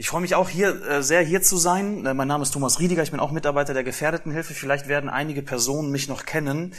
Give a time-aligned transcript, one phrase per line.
[0.00, 2.06] Ich freue mich auch hier äh, sehr hier zu sein.
[2.06, 4.54] Äh, mein Name ist Thomas Riediger, ich bin auch Mitarbeiter der Gefährdetenhilfe.
[4.54, 6.72] Vielleicht werden einige Personen mich noch kennen.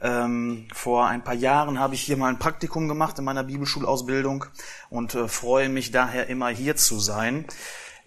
[0.00, 4.46] Ähm, vor ein paar Jahren habe ich hier mal ein Praktikum gemacht in meiner Bibelschulausbildung
[4.90, 7.44] und äh, freue mich daher immer hier zu sein.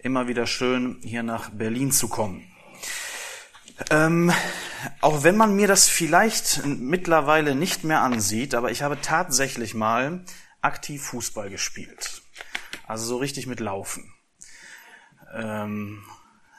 [0.00, 2.46] Immer wieder schön hier nach Berlin zu kommen.
[3.88, 4.34] Ähm,
[5.00, 10.26] auch wenn man mir das vielleicht mittlerweile nicht mehr ansieht, aber ich habe tatsächlich mal
[10.60, 12.20] aktiv Fußball gespielt.
[12.86, 14.12] Also so richtig mit Laufen
[15.34, 16.02] ähm,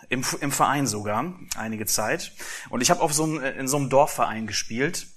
[0.10, 2.34] im, im Verein sogar einige Zeit.
[2.70, 5.08] Und ich habe auf so einem, in so einem Dorfverein gespielt.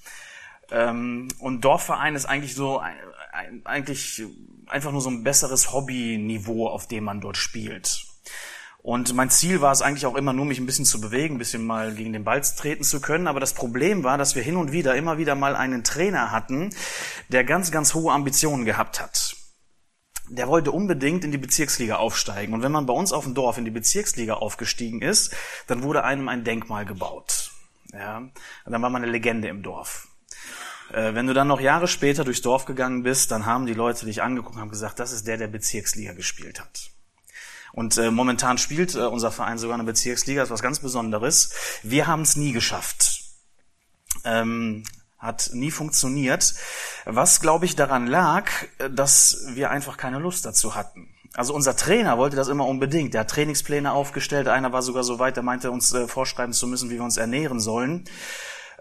[0.70, 2.83] Ähm, und Dorfverein ist eigentlich so
[3.64, 4.23] eigentlich
[4.66, 8.06] einfach nur so ein besseres Hobbyniveau, auf dem man dort spielt.
[8.78, 11.38] Und mein Ziel war es eigentlich auch immer nur, mich ein bisschen zu bewegen, ein
[11.38, 13.27] bisschen mal gegen den Ball treten zu können.
[13.27, 16.70] Aber das Problem war, dass wir hin und wieder immer wieder mal einen Trainer hatten,
[17.28, 19.36] der ganz, ganz hohe Ambitionen gehabt hat
[20.29, 22.55] der wollte unbedingt in die Bezirksliga aufsteigen.
[22.55, 25.34] Und wenn man bei uns auf dem Dorf in die Bezirksliga aufgestiegen ist,
[25.67, 27.53] dann wurde einem ein Denkmal gebaut.
[27.92, 28.33] Ja, und
[28.65, 30.09] dann war man eine Legende im Dorf.
[30.92, 34.06] Äh, wenn du dann noch Jahre später durchs Dorf gegangen bist, dann haben die Leute
[34.06, 36.91] dich angeguckt und haben gesagt, das ist der, der Bezirksliga gespielt hat.
[37.72, 41.53] Und äh, momentan spielt äh, unser Verein sogar eine Bezirksliga, das ist was ganz Besonderes.
[41.83, 43.22] Wir haben es nie geschafft.
[44.25, 44.84] Ähm,
[45.27, 46.55] hat nie funktioniert,
[47.05, 48.50] was, glaube ich, daran lag,
[48.91, 51.12] dass wir einfach keine Lust dazu hatten.
[51.34, 53.12] Also unser Trainer wollte das immer unbedingt.
[53.12, 54.48] Der hat Trainingspläne aufgestellt.
[54.48, 57.19] Einer war sogar so weit, der meinte, uns äh, vorschreiben zu müssen, wie wir uns
[57.19, 58.04] ernähren sollen.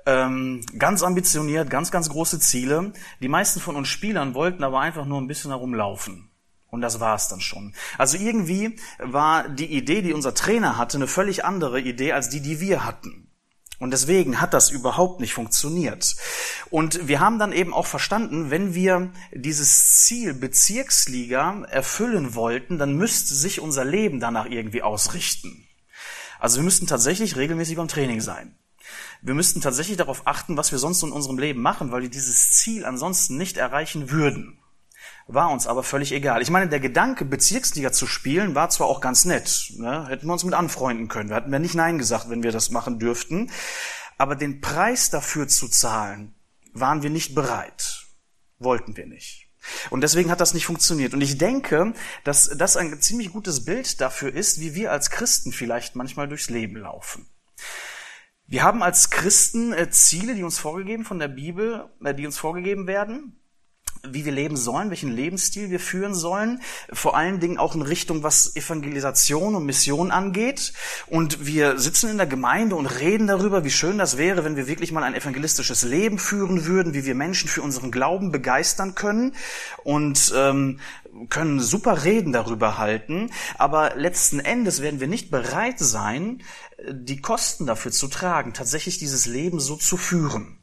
[0.05, 2.93] Ähm, ganz ambitioniert, ganz, ganz große Ziele.
[3.21, 6.29] Die meisten von uns Spielern wollten aber einfach nur ein bisschen herumlaufen.
[6.69, 7.73] Und das war es dann schon.
[7.97, 12.41] Also irgendwie war die Idee, die unser Trainer hatte, eine völlig andere Idee als die,
[12.41, 13.25] die wir hatten.
[13.80, 16.16] Und deswegen hat das überhaupt nicht funktioniert.
[16.70, 22.96] Und wir haben dann eben auch verstanden, wenn wir dieses Ziel Bezirksliga erfüllen wollten, dann
[22.96, 25.68] müsste sich unser Leben danach irgendwie ausrichten.
[26.40, 28.58] Also wir müssten tatsächlich regelmäßig beim Training sein.
[29.22, 32.52] Wir müssten tatsächlich darauf achten, was wir sonst in unserem Leben machen, weil wir dieses
[32.52, 34.59] Ziel ansonsten nicht erreichen würden
[35.28, 36.41] war uns aber völlig egal.
[36.41, 39.74] Ich meine, der Gedanke, Bezirksliga zu spielen, war zwar auch ganz nett.
[39.78, 40.08] Ne?
[40.08, 41.30] Hätten wir uns mit anfreunden können.
[41.30, 43.50] Wir hatten ja nicht Nein gesagt, wenn wir das machen dürften.
[44.18, 46.35] Aber den Preis dafür zu zahlen,
[46.74, 48.06] waren wir nicht bereit.
[48.59, 49.50] Wollten wir nicht.
[49.90, 51.16] Und deswegen hat das nicht funktioniert.
[51.16, 51.94] Und ich denke,
[52.24, 56.52] dass das ein ziemlich gutes Bild dafür ist, wie wir als Christen vielleicht manchmal durchs
[56.52, 57.25] Leben laufen.
[58.46, 62.38] Wir haben als Christen äh, Ziele, die uns vorgegeben von der Bibel, äh, die uns
[62.38, 63.40] vorgegeben werden
[64.11, 66.61] wie wir leben sollen, welchen Lebensstil wir führen sollen,
[66.91, 70.73] vor allen Dingen auch in Richtung, was Evangelisation und Mission angeht.
[71.07, 74.67] Und wir sitzen in der Gemeinde und reden darüber, wie schön das wäre, wenn wir
[74.67, 79.33] wirklich mal ein evangelistisches Leben führen würden, wie wir Menschen für unseren Glauben begeistern können
[79.83, 80.79] und ähm,
[81.29, 86.41] können super Reden darüber halten, aber letzten Endes werden wir nicht bereit sein,
[86.89, 90.57] die Kosten dafür zu tragen, tatsächlich dieses Leben so zu führen.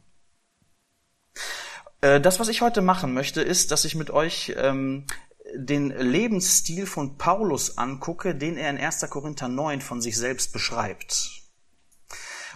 [2.03, 5.07] Äh, das, was ich heute machen möchte, ist, dass ich mit euch ähm,
[5.55, 9.09] den Lebensstil von Paulus angucke, den er in 1.
[9.09, 11.31] Korinther 9 von sich selbst beschreibt.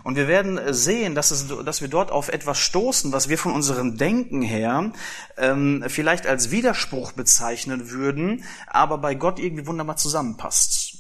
[0.05, 3.53] Und wir werden sehen, dass, es, dass wir dort auf etwas stoßen, was wir von
[3.53, 4.93] unserem Denken her
[5.37, 10.95] ähm, vielleicht als Widerspruch bezeichnen würden, aber bei Gott irgendwie wunderbar zusammenpasst.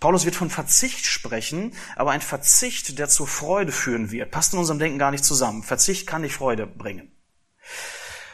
[0.00, 4.58] Paulus wird von Verzicht sprechen, aber ein Verzicht, der zur Freude führen wird, passt in
[4.58, 5.62] unserem Denken gar nicht zusammen.
[5.62, 7.12] Verzicht kann nicht Freude bringen.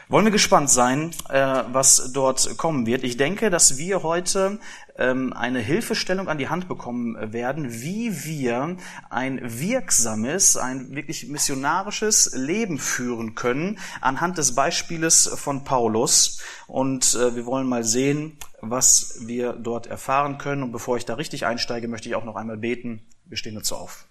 [0.07, 3.03] Wollen wir gespannt sein, äh, was dort kommen wird.
[3.03, 4.59] Ich denke, dass wir heute
[4.99, 8.77] ähm, eine Hilfestellung an die Hand bekommen werden, wie wir
[9.09, 16.39] ein wirksames, ein wirklich missionarisches Leben führen können, anhand des Beispieles von Paulus.
[16.67, 20.61] Und äh, wir wollen mal sehen, was wir dort erfahren können.
[20.61, 23.01] Und bevor ich da richtig einsteige, möchte ich auch noch einmal beten.
[23.25, 24.05] Wir stehen dazu auf.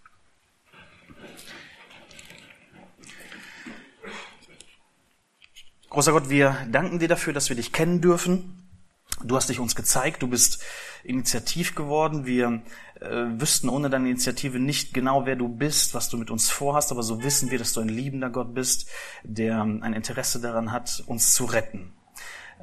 [5.95, 8.69] Großer Gott, wir danken dir dafür, dass wir dich kennen dürfen.
[9.23, 10.61] Du hast dich uns gezeigt, du bist
[11.05, 12.27] initiativ geworden.
[12.27, 12.65] Wir
[13.01, 16.91] äh, wüssten ohne deine Initiative nicht genau, wer du bist, was du mit uns vorhast,
[16.91, 18.91] aber so wissen wir, dass du ein liebender Gott bist,
[19.23, 21.93] der ein Interesse daran hat, uns zu retten.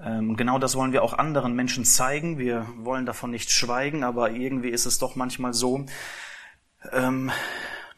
[0.03, 2.37] Ähm, genau das wollen wir auch anderen Menschen zeigen.
[2.37, 5.85] Wir wollen davon nicht schweigen, aber irgendwie ist es doch manchmal so,
[6.91, 7.31] ähm,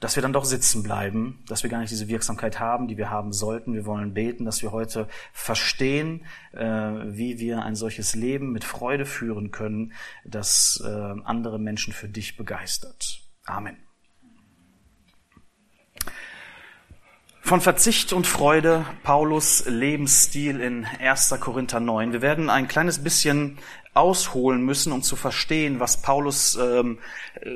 [0.03, 3.09] dass wir dann doch sitzen bleiben, dass wir gar nicht diese Wirksamkeit haben, die wir
[3.09, 3.73] haben sollten.
[3.73, 9.05] Wir wollen beten, dass wir heute verstehen, äh, wie wir ein solches Leben mit Freude
[9.05, 9.93] führen können,
[10.25, 13.21] das äh, andere Menschen für dich begeistert.
[13.45, 13.77] Amen.
[17.39, 21.33] Von Verzicht und Freude, Paulus Lebensstil in 1.
[21.39, 22.11] Korinther 9.
[22.11, 23.57] Wir werden ein kleines bisschen
[23.93, 26.99] ausholen müssen, um zu verstehen, was Paulus ähm,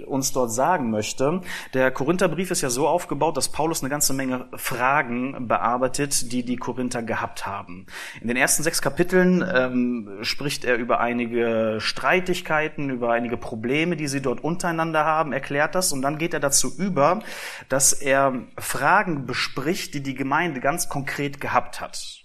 [0.05, 1.41] uns dort sagen möchte.
[1.73, 6.57] Der Korintherbrief ist ja so aufgebaut, dass Paulus eine ganze Menge Fragen bearbeitet, die die
[6.57, 7.87] Korinther gehabt haben.
[8.21, 14.07] In den ersten sechs Kapiteln ähm, spricht er über einige Streitigkeiten, über einige Probleme, die
[14.07, 17.21] sie dort untereinander haben, erklärt das und dann geht er dazu über,
[17.69, 22.16] dass er Fragen bespricht, die die Gemeinde ganz konkret gehabt hat.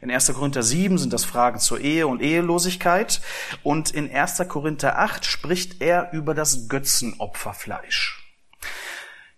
[0.00, 0.32] In 1.
[0.32, 3.20] Korinther 7 sind das Fragen zur Ehe und Ehelosigkeit.
[3.62, 4.42] Und in 1.
[4.48, 8.20] Korinther 8 spricht er über das Götzenopferfleisch.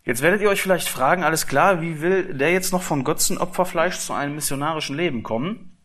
[0.04, 3.98] Jetzt werdet ihr euch vielleicht fragen, alles klar, wie will der jetzt noch von Götzenopferfleisch
[3.98, 5.78] zu einem missionarischen Leben kommen?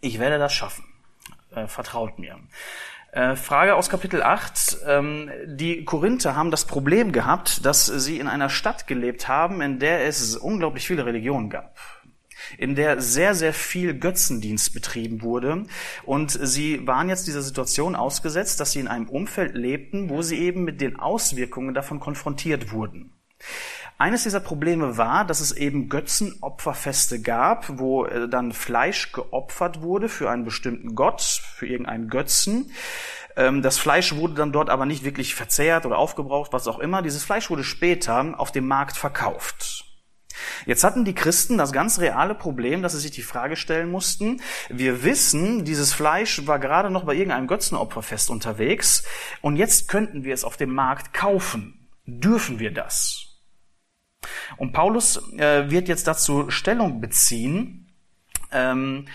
[0.00, 0.84] Ich werde das schaffen.
[1.52, 2.38] Äh, vertraut mir.
[3.10, 4.78] Äh, Frage aus Kapitel 8.
[4.86, 9.80] Ähm, die Korinther haben das Problem gehabt, dass sie in einer Stadt gelebt haben, in
[9.80, 11.74] der es unglaublich viele Religionen gab
[12.56, 15.64] in der sehr, sehr viel Götzendienst betrieben wurde.
[16.04, 20.38] Und sie waren jetzt dieser Situation ausgesetzt, dass sie in einem Umfeld lebten, wo sie
[20.38, 23.12] eben mit den Auswirkungen davon konfrontiert wurden.
[24.00, 30.08] Eines dieser Probleme war, dass es eben Götzenopferfeste gab, wo äh, dann Fleisch geopfert wurde
[30.08, 32.70] für einen bestimmten Gott, für irgendeinen Götzen.
[33.36, 37.02] Ähm, das Fleisch wurde dann dort aber nicht wirklich verzehrt oder aufgebraucht, was auch immer.
[37.02, 39.87] Dieses Fleisch wurde später auf dem Markt verkauft.
[40.66, 44.40] Jetzt hatten die Christen das ganz reale Problem, dass sie sich die Frage stellen mussten,
[44.68, 49.04] wir wissen, dieses Fleisch war gerade noch bei irgendeinem Götzenopferfest unterwegs
[49.40, 51.88] und jetzt könnten wir es auf dem Markt kaufen.
[52.06, 53.28] Dürfen wir das?
[54.56, 57.92] Und Paulus äh, wird jetzt dazu Stellung beziehen,
[58.50, 59.06] ähm,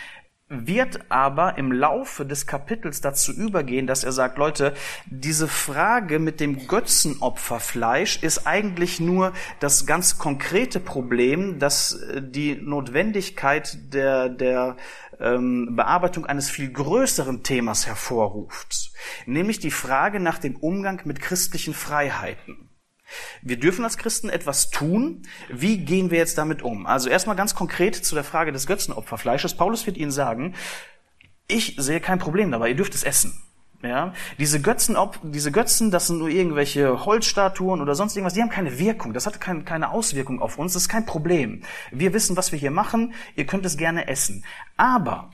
[0.53, 4.73] wird aber im Laufe des Kapitels dazu übergehen, dass er sagt, Leute,
[5.05, 12.55] diese Frage mit dem Götzenopferfleisch ist eigentlich nur das ganz konkrete Problem, dass äh, die
[12.55, 14.77] Notwendigkeit der, der
[15.19, 18.91] ähm, Bearbeitung eines viel größeren Themas hervorruft,
[19.25, 22.72] nämlich die Frage nach dem Umgang mit christlichen Freiheiten.
[23.41, 25.23] Wir dürfen als Christen etwas tun.
[25.49, 26.85] Wie gehen wir jetzt damit um?
[26.85, 29.55] Also erstmal ganz konkret zu der Frage des Götzenopferfleisches.
[29.55, 30.55] Paulus wird Ihnen sagen,
[31.47, 33.41] ich sehe kein Problem dabei, ihr dürft es essen.
[33.81, 38.41] Ja, diese Götzen, ob, diese Götzen, das sind nur irgendwelche Holzstatuen oder sonst irgendwas, die
[38.41, 39.11] haben keine Wirkung.
[39.11, 40.71] Das hat keine, keine Auswirkung auf uns.
[40.71, 41.63] Das ist kein Problem.
[41.91, 43.13] Wir wissen, was wir hier machen.
[43.35, 44.45] Ihr könnt es gerne essen.
[44.77, 45.31] Aber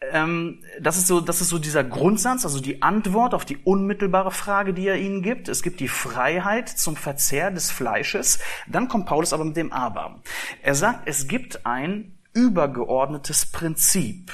[0.00, 4.30] ähm, das ist so, das ist so dieser Grundsatz, also die Antwort auf die unmittelbare
[4.30, 5.48] Frage, die er ihnen gibt.
[5.48, 8.38] Es gibt die Freiheit zum Verzehr des Fleisches.
[8.68, 10.22] Dann kommt Paulus aber mit dem Aber.
[10.62, 14.32] Er sagt, es gibt ein übergeordnetes Prinzip.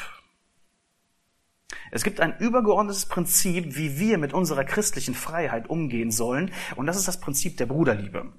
[1.90, 6.96] Es gibt ein übergeordnetes Prinzip, wie wir mit unserer christlichen Freiheit umgehen sollen, und das
[6.96, 8.32] ist das Prinzip der Bruderliebe.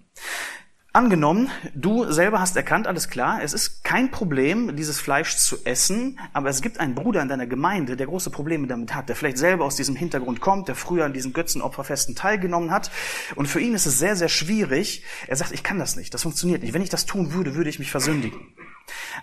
[0.95, 6.17] Angenommen, du selber hast erkannt, alles klar, es ist kein Problem, dieses Fleisch zu essen,
[6.31, 9.37] aber es gibt einen Bruder in deiner Gemeinde, der große Probleme damit hat, der vielleicht
[9.37, 12.91] selber aus diesem Hintergrund kommt, der früher an diesen Götzenopferfesten teilgenommen hat.
[13.35, 15.03] Und für ihn ist es sehr, sehr schwierig.
[15.27, 16.73] Er sagt, ich kann das nicht, das funktioniert nicht.
[16.73, 18.55] Wenn ich das tun würde, würde ich mich versündigen.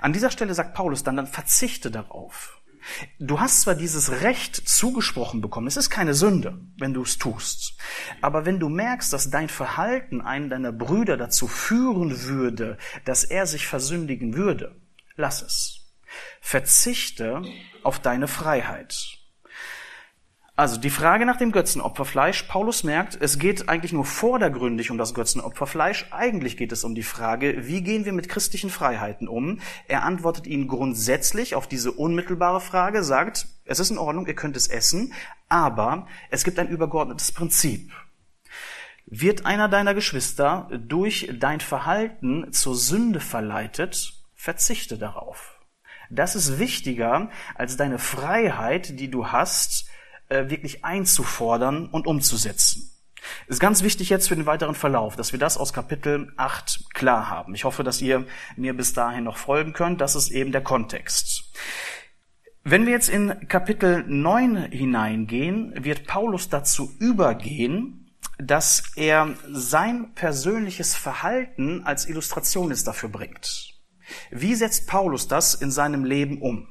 [0.03, 2.61] An dieser Stelle sagt Paulus dann, dann verzichte darauf.
[3.19, 7.77] Du hast zwar dieses Recht zugesprochen bekommen, es ist keine Sünde, wenn du es tust,
[8.21, 13.47] aber wenn du merkst, dass dein Verhalten einen deiner Brüder dazu führen würde, dass er
[13.47, 14.81] sich versündigen würde,
[15.17, 15.79] lass es.
[16.41, 17.43] Verzichte
[17.83, 19.22] auf deine Freiheit.
[20.55, 22.43] Also die Frage nach dem Götzenopferfleisch.
[22.43, 26.09] Paulus merkt, es geht eigentlich nur vordergründig um das Götzenopferfleisch.
[26.11, 29.61] Eigentlich geht es um die Frage, wie gehen wir mit christlichen Freiheiten um?
[29.89, 34.57] Er antwortet ihnen grundsätzlich auf diese unmittelbare Frage, sagt, es ist in Ordnung, ihr könnt
[34.59, 35.15] es essen,
[35.49, 37.91] aber es gibt ein übergeordnetes Prinzip.
[39.07, 45.59] Wird einer deiner Geschwister durch dein Verhalten zur Sünde verleitet, verzichte darauf.
[46.11, 49.89] Das ist wichtiger als deine Freiheit, die du hast,
[50.33, 52.91] äh, wirklich einzufordern und umzusetzen.
[53.47, 57.31] Ist ganz wichtig jetzt für den weiteren Verlauf, dass wir das aus Kapitel 8 klar
[57.31, 57.55] haben.
[57.55, 60.01] Ich hoffe, dass ihr mir bis dahin noch folgen könnt.
[60.01, 61.45] Das ist eben der Kontext.
[62.65, 70.95] Wenn wir jetzt in Kapitel 9 hineingehen, wird Paulus dazu übergehen, dass er sein persönliches
[70.95, 73.75] Verhalten als Illustration jetzt dafür bringt.
[74.31, 76.69] Wie setzt Paulus das in seinem Leben um?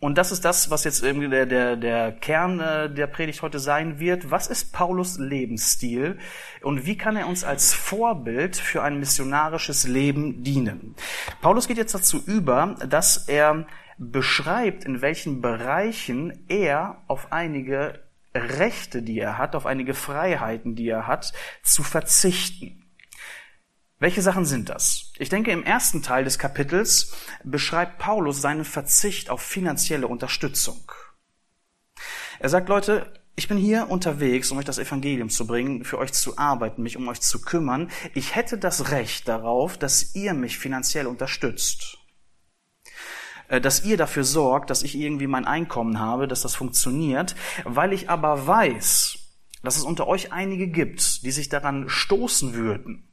[0.00, 3.58] Und das ist das, was jetzt irgendwie der, der, der Kern äh, der Predigt heute
[3.58, 4.30] sein wird.
[4.30, 6.18] Was ist Paulus Lebensstil
[6.62, 10.94] und wie kann er uns als Vorbild für ein missionarisches Leben dienen?
[11.42, 13.66] Paulus geht jetzt dazu über, dass er
[13.98, 18.00] beschreibt, in welchen Bereichen er auf einige
[18.34, 22.79] Rechte, die er hat, auf einige Freiheiten, die er hat, zu verzichten.
[24.00, 25.12] Welche Sachen sind das?
[25.18, 27.12] Ich denke, im ersten Teil des Kapitels
[27.44, 30.90] beschreibt Paulus seinen Verzicht auf finanzielle Unterstützung.
[32.38, 36.14] Er sagt, Leute, ich bin hier unterwegs, um euch das Evangelium zu bringen, für euch
[36.14, 37.90] zu arbeiten, mich um euch zu kümmern.
[38.14, 41.98] Ich hätte das Recht darauf, dass ihr mich finanziell unterstützt.
[43.48, 47.36] Äh, dass ihr dafür sorgt, dass ich irgendwie mein Einkommen habe, dass das funktioniert.
[47.64, 49.18] Weil ich aber weiß,
[49.62, 53.09] dass es unter euch einige gibt, die sich daran stoßen würden,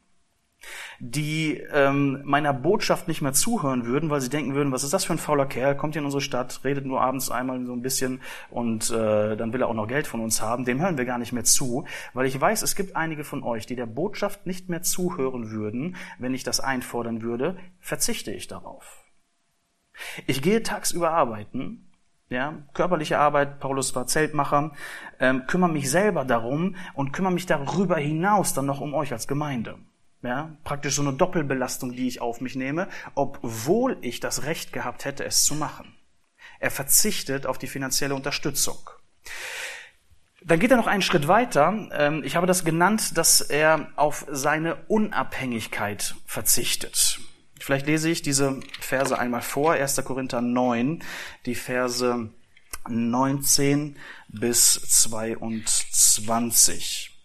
[0.98, 5.04] die ähm, meiner Botschaft nicht mehr zuhören würden, weil sie denken würden, was ist das
[5.04, 7.82] für ein fauler Kerl, kommt hier in unsere Stadt, redet nur abends einmal so ein
[7.82, 11.04] bisschen und äh, dann will er auch noch Geld von uns haben, dem hören wir
[11.04, 11.84] gar nicht mehr zu,
[12.14, 15.96] weil ich weiß, es gibt einige von euch, die der Botschaft nicht mehr zuhören würden,
[16.18, 19.04] wenn ich das einfordern würde, verzichte ich darauf.
[20.26, 21.88] Ich gehe tagsüber arbeiten,
[22.30, 24.72] ja, körperliche Arbeit, Paulus war Zeltmacher,
[25.18, 29.26] ähm, kümmere mich selber darum und kümmere mich darüber hinaus dann noch um euch als
[29.26, 29.78] Gemeinde.
[30.22, 35.04] Ja, praktisch so eine Doppelbelastung, die ich auf mich nehme, obwohl ich das Recht gehabt
[35.04, 35.94] hätte, es zu machen.
[36.58, 38.90] Er verzichtet auf die finanzielle Unterstützung.
[40.42, 41.88] Dann geht er noch einen Schritt weiter.
[41.92, 47.20] Ähm, ich habe das genannt, dass er auf seine Unabhängigkeit verzichtet.
[47.60, 49.72] Vielleicht lese ich diese Verse einmal vor.
[49.72, 49.96] 1.
[50.04, 51.02] Korinther 9,
[51.44, 52.30] die Verse
[52.88, 53.96] 19
[54.28, 57.17] bis 22.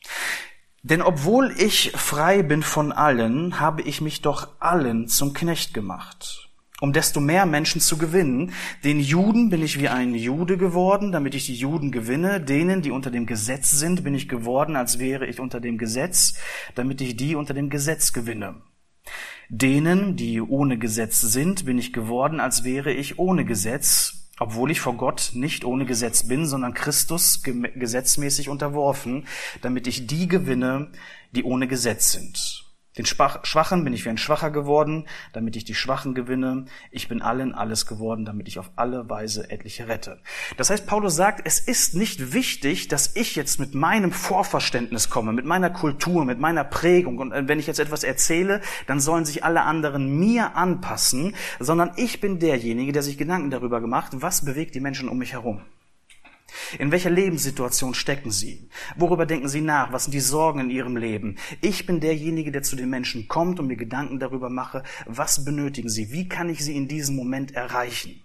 [0.83, 6.49] Denn obwohl ich frei bin von allen, habe ich mich doch allen zum Knecht gemacht,
[6.81, 8.51] um desto mehr Menschen zu gewinnen.
[8.83, 12.41] Den Juden bin ich wie ein Jude geworden, damit ich die Juden gewinne.
[12.41, 16.33] Denen, die unter dem Gesetz sind, bin ich geworden, als wäre ich unter dem Gesetz,
[16.75, 18.55] damit ich die unter dem Gesetz gewinne.
[19.47, 24.81] Denen, die ohne Gesetz sind, bin ich geworden, als wäre ich ohne Gesetz, obwohl ich
[24.81, 29.25] vor Gott nicht ohne Gesetz bin, sondern Christus gesetzmäßig unterworfen,
[29.61, 30.89] damit ich die gewinne,
[31.31, 32.62] die ohne Gesetz sind.
[32.97, 36.65] Den Schwachen bin ich wie ein Schwacher geworden, damit ich die Schwachen gewinne.
[36.91, 40.19] Ich bin allen alles geworden, damit ich auf alle Weise etliche rette.
[40.57, 45.33] Das heißt, Paulus sagt, es ist nicht wichtig, dass ich jetzt mit meinem Vorverständnis komme,
[45.33, 47.17] mit meiner Kultur, mit meiner Prägung.
[47.17, 51.93] Und äh, wenn ich jetzt etwas erzähle, dann sollen sich alle anderen mir anpassen, sondern
[51.95, 55.61] ich bin derjenige, der sich Gedanken darüber gemacht, was bewegt die Menschen um mich herum.
[56.79, 58.69] In welcher Lebenssituation stecken Sie?
[58.95, 59.91] Worüber denken Sie nach?
[59.91, 61.37] Was sind die Sorgen in Ihrem Leben?
[61.61, 65.89] Ich bin derjenige, der zu den Menschen kommt und mir Gedanken darüber mache, was benötigen
[65.89, 66.11] Sie?
[66.11, 68.23] Wie kann ich Sie in diesem Moment erreichen?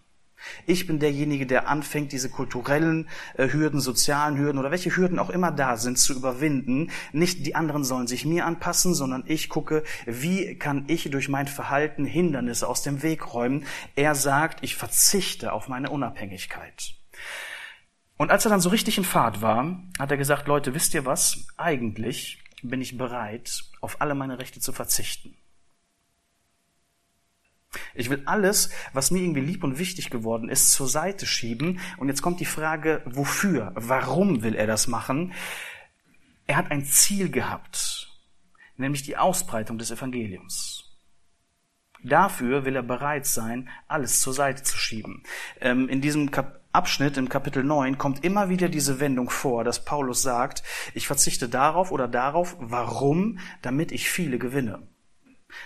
[0.67, 5.31] Ich bin derjenige, der anfängt, diese kulturellen äh, Hürden, sozialen Hürden oder welche Hürden auch
[5.31, 6.91] immer da sind, zu überwinden.
[7.13, 11.49] Nicht die anderen sollen sich mir anpassen, sondern ich gucke, wie kann ich durch mein
[11.49, 13.65] Verhalten Hindernisse aus dem Weg räumen.
[13.97, 16.95] Er sagt, ich verzichte auf meine Unabhängigkeit.
[18.19, 21.07] Und als er dann so richtig in Fahrt war, hat er gesagt, Leute, wisst ihr
[21.07, 21.47] was?
[21.57, 25.37] Eigentlich bin ich bereit, auf alle meine Rechte zu verzichten.
[27.95, 31.81] Ich will alles, was mir irgendwie lieb und wichtig geworden ist, zur Seite schieben.
[31.99, 33.73] Und jetzt kommt die Frage, wofür?
[33.77, 35.33] Warum will er das machen?
[36.47, 38.11] Er hat ein Ziel gehabt,
[38.77, 40.85] nämlich die Ausbreitung des Evangeliums.
[42.03, 45.23] Dafür will er bereit sein, alles zur Seite zu schieben.
[45.61, 49.87] Ähm, in diesem Kap Abschnitt im Kapitel 9 kommt immer wieder diese Wendung vor, dass
[49.87, 53.39] Paulus sagt, ich verzichte darauf oder darauf, warum?
[53.63, 54.87] Damit ich viele gewinne.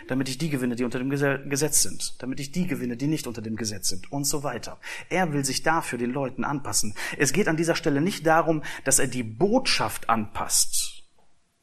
[0.07, 2.23] Damit ich die gewinne, die unter dem Gesetz sind.
[2.23, 4.13] Damit ich die gewinne, die nicht unter dem Gesetz sind.
[4.13, 4.79] Und so weiter.
[5.09, 6.95] Er will sich dafür den Leuten anpassen.
[7.19, 11.03] Es geht an dieser Stelle nicht darum, dass er die Botschaft anpasst.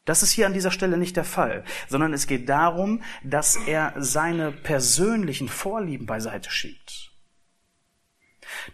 [0.04, 3.94] Das ist hier an dieser Stelle nicht der Fall, sondern es geht darum, dass er
[3.96, 7.09] seine persönlichen Vorlieben beiseite schiebt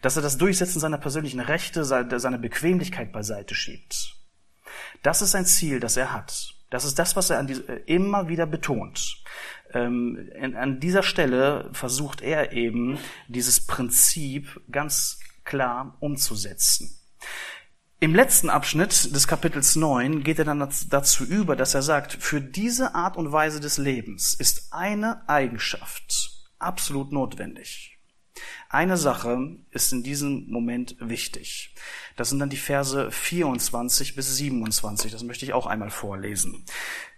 [0.03, 4.17] dass er das Durchsetzen seiner persönlichen Rechte, seine Bequemlichkeit beiseite schiebt.
[5.03, 6.55] Das ist ein Ziel, das er hat.
[6.71, 9.23] Das ist das, was er die, äh, immer wieder betont.
[9.73, 16.99] Ähm, an dieser Stelle versucht er eben, dieses Prinzip ganz klar umzusetzen.
[17.99, 22.43] Im letzten Abschnitt des Kapitels 9 geht er dann dazu über, dass er sagt, für
[22.43, 27.96] diese Art und Weise des Lebens ist eine Eigenschaft absolut notwendig.
[28.69, 31.75] Eine Sache ist in diesem Moment wichtig.
[32.17, 35.13] Das sind dann die Verse 24 bis 27.
[35.13, 36.65] Das möchte ich auch einmal vorlesen.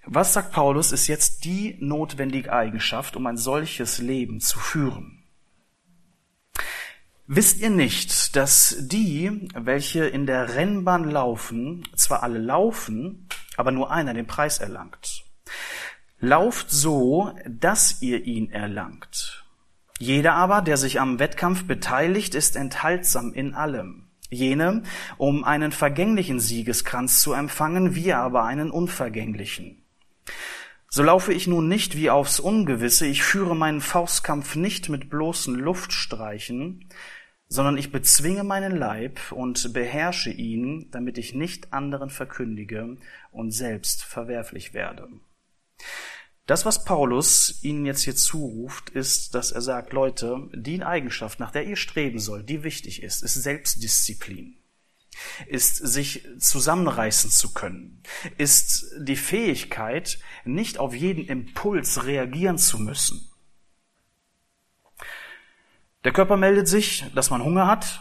[0.05, 5.25] Was sagt Paulus, ist jetzt die notwendige Eigenschaft, um ein solches Leben zu führen?
[7.27, 13.91] Wisst ihr nicht, dass die, welche in der Rennbahn laufen, zwar alle laufen, aber nur
[13.91, 15.25] einer den Preis erlangt?
[16.21, 19.45] Lauft so, dass ihr ihn erlangt.
[19.99, 24.05] Jeder aber, der sich am Wettkampf beteiligt, ist enthaltsam in allem.
[24.31, 24.83] Jene,
[25.17, 29.83] um einen vergänglichen Siegeskranz zu empfangen, wir aber einen unvergänglichen.
[30.91, 35.55] So laufe ich nun nicht wie aufs Ungewisse, ich führe meinen Faustkampf nicht mit bloßen
[35.55, 36.89] Luftstreichen,
[37.49, 42.97] sondern ich bezwinge meinen Leib und beherrsche ihn, damit ich nicht anderen verkündige
[43.33, 45.09] und selbst verwerflich werde.
[46.49, 51.51] Das, was Paulus ihnen jetzt hier zuruft, ist, dass er sagt, Leute, die Eigenschaft, nach
[51.51, 54.55] der ihr streben sollt, die wichtig ist, ist Selbstdisziplin
[55.47, 58.03] ist sich zusammenreißen zu können,
[58.37, 63.29] ist die Fähigkeit, nicht auf jeden Impuls reagieren zu müssen.
[66.05, 68.01] Der Körper meldet sich, dass man Hunger hat.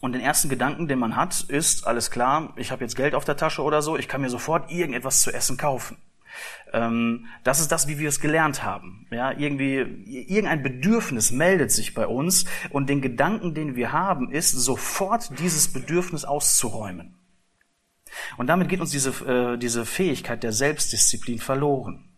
[0.00, 3.24] Und den ersten Gedanken, den man hat, ist, alles klar, ich habe jetzt Geld auf
[3.24, 5.96] der Tasche oder so, ich kann mir sofort irgendetwas zu essen kaufen.
[6.72, 9.06] Ähm, das ist das, wie wir es gelernt haben.
[9.10, 14.52] Ja, irgendwie, irgendein Bedürfnis meldet sich bei uns und den Gedanken, den wir haben, ist,
[14.52, 17.14] sofort dieses Bedürfnis auszuräumen.
[18.36, 22.10] Und damit geht uns diese, äh, diese Fähigkeit der Selbstdisziplin verloren.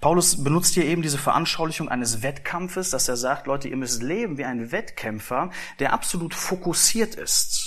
[0.00, 4.36] Paulus benutzt hier eben diese Veranschaulichung eines Wettkampfes, dass er sagt, Leute, ihr müsst leben
[4.38, 7.65] wie ein Wettkämpfer, der absolut fokussiert ist.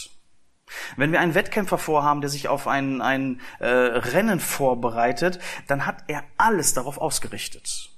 [0.97, 6.03] Wenn wir einen Wettkämpfer vorhaben, der sich auf ein, ein äh, Rennen vorbereitet, dann hat
[6.07, 7.91] er alles darauf ausgerichtet.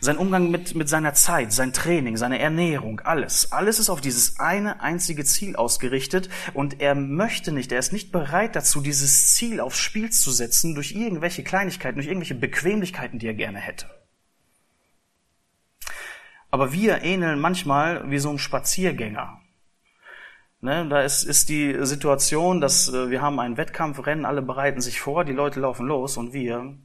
[0.00, 3.52] Sein Umgang mit, mit seiner Zeit, sein Training, seine Ernährung, alles.
[3.52, 8.12] Alles ist auf dieses eine einzige Ziel ausgerichtet und er möchte nicht, er ist nicht
[8.12, 13.26] bereit dazu, dieses Ziel aufs Spiel zu setzen durch irgendwelche Kleinigkeiten, durch irgendwelche Bequemlichkeiten, die
[13.26, 13.86] er gerne hätte.
[16.50, 19.40] Aber wir ähneln manchmal wie so ein Spaziergänger,
[20.64, 24.98] Ne, da ist, ist die Situation, dass äh, wir haben einen Wettkampfrennen, alle bereiten sich
[24.98, 26.78] vor, die Leute laufen los und wir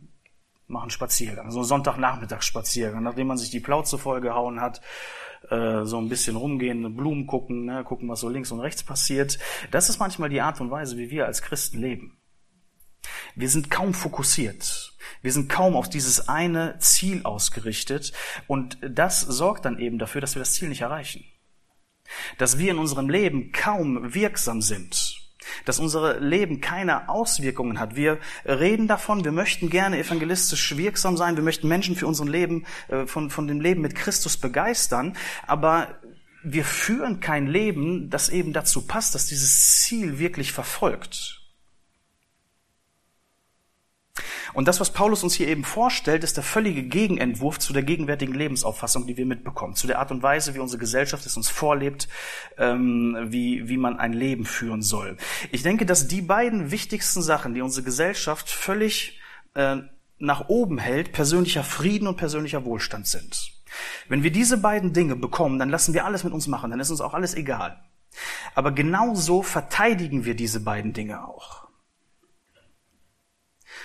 [0.68, 4.82] machen Spaziergang, so Sonntagnachmittagsspaziergang, nachdem man sich die Plauze vollgehauen hat,
[5.50, 9.40] äh, so ein bisschen rumgehen, Blumen gucken, ne, gucken, was so links und rechts passiert.
[9.72, 12.18] Das ist manchmal die Art und Weise, wie wir als Christen leben.
[13.34, 14.92] Wir sind kaum fokussiert.
[15.22, 18.12] Wir sind kaum auf dieses eine Ziel ausgerichtet
[18.46, 21.24] und das sorgt dann eben dafür, dass wir das Ziel nicht erreichen
[22.38, 25.18] dass wir in unserem Leben kaum wirksam sind,
[25.66, 27.96] dass unser Leben keine Auswirkungen hat.
[27.96, 32.66] Wir reden davon, wir möchten gerne evangelistisch wirksam sein, wir möchten Menschen für unser Leben,
[32.88, 35.16] äh, von, von dem Leben mit Christus begeistern,
[35.48, 36.00] aber
[36.44, 41.39] wir führen kein Leben, das eben dazu passt, dass dieses Ziel wirklich verfolgt.
[44.54, 48.34] Und das, was Paulus uns hier eben vorstellt, ist der völlige Gegenentwurf zu der gegenwärtigen
[48.34, 52.08] Lebensauffassung, die wir mitbekommen, zu der Art und Weise, wie unsere Gesellschaft es uns vorlebt,
[52.58, 55.18] ähm, wie, wie man ein Leben führen soll.
[55.52, 59.20] Ich denke, dass die beiden wichtigsten Sachen, die unsere Gesellschaft völlig
[59.54, 59.78] äh,
[60.18, 63.54] nach oben hält, persönlicher Frieden und persönlicher Wohlstand sind.
[64.08, 66.90] Wenn wir diese beiden Dinge bekommen, dann lassen wir alles mit uns machen, dann ist
[66.90, 67.80] uns auch alles egal.
[68.56, 71.69] Aber genauso verteidigen wir diese beiden Dinge auch.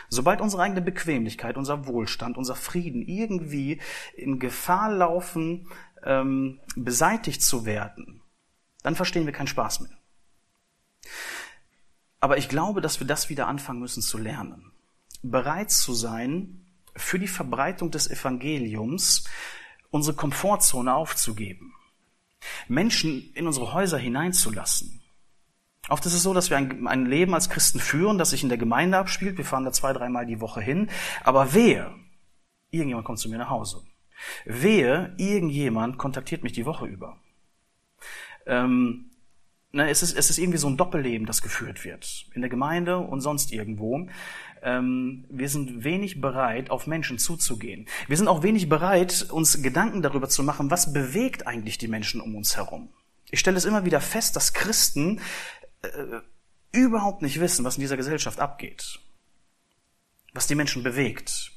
[0.09, 3.81] Sobald unsere eigene Bequemlichkeit, unser Wohlstand, unser Frieden irgendwie
[4.15, 5.69] in Gefahr laufen,
[6.05, 8.23] ähm, beseitigt zu werden,
[8.83, 9.97] dann verstehen wir keinen Spaß mehr.
[12.21, 14.73] Aber ich glaube, dass wir das wieder anfangen müssen zu lernen.
[15.23, 16.65] Bereit zu sein,
[16.97, 19.25] für die Verbreitung des Evangeliums
[19.91, 21.75] unsere Komfortzone aufzugeben.
[22.69, 25.04] Menschen in unsere Häuser hineinzulassen.
[25.89, 28.49] Oft ist es so, dass wir ein, ein, Leben als Christen führen, das sich in
[28.49, 29.37] der Gemeinde abspielt.
[29.37, 30.89] Wir fahren da zwei, dreimal die Woche hin.
[31.23, 31.95] Aber wehe,
[32.71, 33.83] irgendjemand kommt zu mir nach Hause.
[34.47, 37.21] Wehe, irgendjemand kontaktiert mich die Woche über.
[38.47, 39.11] Ähm,
[39.73, 42.27] ne, es, ist, es ist irgendwie so ein Doppelleben, das geführt wird.
[42.35, 44.09] In der Gemeinde und sonst irgendwo.
[44.63, 47.87] Ähm, wir sind wenig bereit, auf Menschen zuzugehen.
[48.09, 52.23] Wir sind auch wenig bereit, uns Gedanken darüber zu machen, was bewegt eigentlich die Menschen
[52.23, 52.89] um uns herum.
[53.31, 55.21] Ich stelle es immer wieder fest, dass Christen
[55.87, 56.21] äh,
[56.73, 59.01] überhaupt nicht wissen, was in dieser Gesellschaft abgeht,
[60.33, 61.53] was die Menschen bewegt.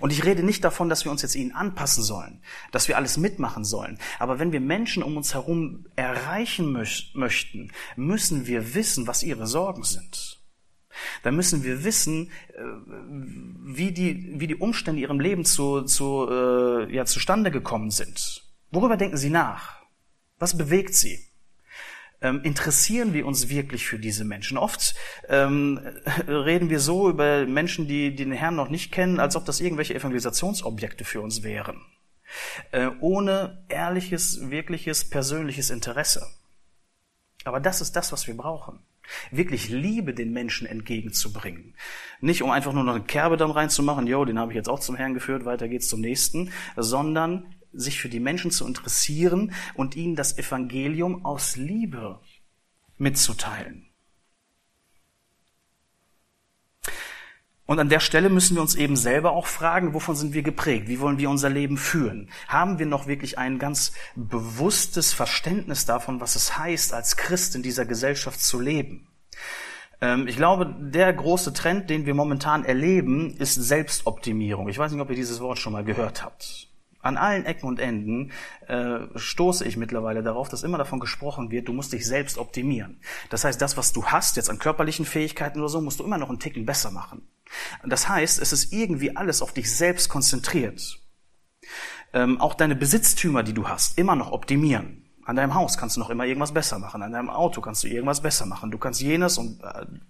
[0.00, 3.16] Und ich rede nicht davon, dass wir uns jetzt ihnen anpassen sollen, dass wir alles
[3.16, 3.98] mitmachen sollen.
[4.18, 9.84] Aber wenn wir Menschen um uns herum erreichen möchten, müssen wir wissen, was ihre Sorgen
[9.84, 10.40] sind.
[11.22, 12.62] Da müssen wir wissen, äh,
[13.64, 18.44] wie die, wie die Umstände ihrem Leben zu, zu, äh, ja, zustande gekommen sind.
[18.70, 19.82] Worüber denken sie nach?
[20.38, 21.26] Was bewegt sie?
[22.20, 24.58] Ähm, interessieren wir uns wirklich für diese Menschen?
[24.58, 24.94] Oft
[25.28, 25.80] ähm,
[26.28, 29.60] reden wir so über Menschen, die, die den Herrn noch nicht kennen, als ob das
[29.60, 31.82] irgendwelche Evangelisationsobjekte für uns wären.
[32.72, 36.26] Äh, ohne ehrliches, wirkliches, persönliches Interesse.
[37.44, 38.80] Aber das ist das, was wir brauchen.
[39.30, 41.76] Wirklich Liebe den Menschen entgegenzubringen.
[42.20, 44.80] Nicht um einfach nur noch eine Kerbe dann reinzumachen, jo, den habe ich jetzt auch
[44.80, 49.96] zum Herrn geführt, weiter geht's zum nächsten, sondern sich für die Menschen zu interessieren und
[49.96, 52.20] ihnen das Evangelium aus Liebe
[52.98, 53.86] mitzuteilen.
[57.66, 60.86] Und an der Stelle müssen wir uns eben selber auch fragen, wovon sind wir geprägt?
[60.88, 62.30] Wie wollen wir unser Leben führen?
[62.46, 67.64] Haben wir noch wirklich ein ganz bewusstes Verständnis davon, was es heißt, als Christ in
[67.64, 69.08] dieser Gesellschaft zu leben?
[70.00, 74.68] Ähm, ich glaube, der große Trend, den wir momentan erleben, ist Selbstoptimierung.
[74.68, 76.68] Ich weiß nicht, ob ihr dieses Wort schon mal gehört habt.
[77.06, 78.32] An allen Ecken und Enden
[78.66, 83.00] äh, stoße ich mittlerweile darauf, dass immer davon gesprochen wird, du musst dich selbst optimieren.
[83.30, 86.18] Das heißt, das, was du hast, jetzt an körperlichen Fähigkeiten oder so, musst du immer
[86.18, 87.28] noch einen Ticken besser machen.
[87.84, 91.00] Das heißt, es ist irgendwie alles auf dich selbst konzentriert.
[92.12, 95.05] Ähm, auch deine Besitztümer, die du hast, immer noch optimieren.
[95.26, 97.02] An deinem Haus kannst du noch immer irgendwas besser machen.
[97.02, 98.70] An deinem Auto kannst du irgendwas besser machen.
[98.70, 99.60] Du kannst jenes und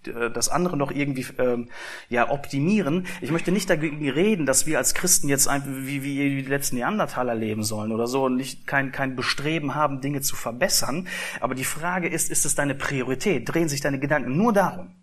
[0.05, 1.71] äh, das andere noch irgendwie ähm,
[2.11, 3.07] ja optimieren.
[3.23, 6.77] Ich möchte nicht dagegen reden, dass wir als Christen jetzt einfach wie, wie die letzten
[6.77, 11.09] Neandertaler leben sollen oder so und nicht kein, kein Bestreben haben, Dinge zu verbessern.
[11.41, 13.49] Aber die Frage ist, ist es deine Priorität?
[13.49, 14.95] Drehen sich deine Gedanken nur darum?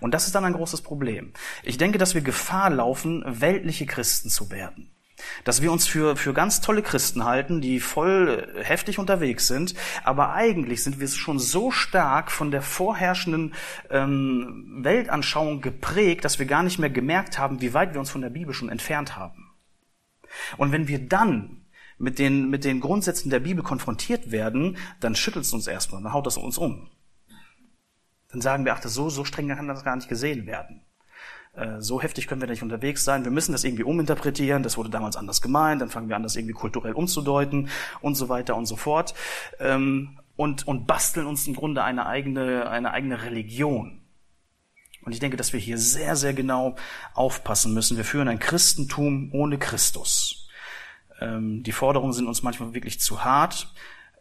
[0.00, 1.32] Und das ist dann ein großes Problem.
[1.62, 4.90] Ich denke, dass wir Gefahr laufen, weltliche Christen zu werden.
[5.44, 10.32] Dass wir uns für, für ganz tolle Christen halten, die voll heftig unterwegs sind, aber
[10.32, 13.54] eigentlich sind wir schon so stark von der vorherrschenden
[13.90, 18.22] ähm, Weltanschauung geprägt, dass wir gar nicht mehr gemerkt haben, wie weit wir uns von
[18.22, 19.50] der Bibel schon entfernt haben.
[20.56, 21.66] Und wenn wir dann
[21.98, 26.12] mit den, mit den Grundsätzen der Bibel konfrontiert werden, dann schüttelt es uns erstmal, dann
[26.12, 26.90] haut es uns um.
[28.30, 30.82] Dann sagen wir, ach, das so, so streng kann das gar nicht gesehen werden.
[31.54, 33.24] Äh, so heftig können wir nicht unterwegs sein.
[33.24, 34.62] Wir müssen das irgendwie uminterpretieren.
[34.62, 35.80] Das wurde damals anders gemeint.
[35.80, 37.68] Dann fangen wir an, das irgendwie kulturell umzudeuten
[38.00, 39.14] und so weiter und so fort.
[39.58, 44.00] Ähm, und, und basteln uns im Grunde eine eigene, eine eigene Religion.
[45.02, 46.76] Und ich denke, dass wir hier sehr, sehr genau
[47.14, 47.96] aufpassen müssen.
[47.96, 50.48] Wir führen ein Christentum ohne Christus.
[51.20, 53.72] Ähm, die Forderungen sind uns manchmal wirklich zu hart.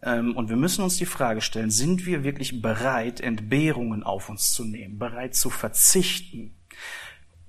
[0.02, 4.54] Ähm, und wir müssen uns die Frage stellen, sind wir wirklich bereit, Entbehrungen auf uns
[4.54, 6.56] zu nehmen, bereit zu verzichten,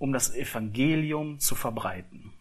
[0.00, 2.32] um das Evangelium zu verbreiten?